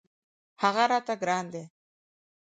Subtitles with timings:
[0.63, 1.63] هغه راته ګران دی.